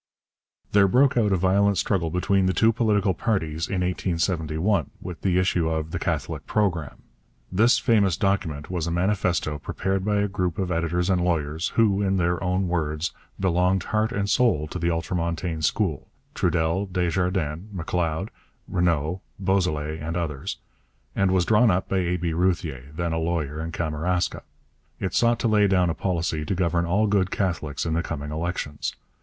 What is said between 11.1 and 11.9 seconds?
and lawyers,